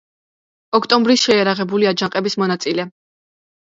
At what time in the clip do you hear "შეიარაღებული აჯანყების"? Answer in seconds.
1.27-2.41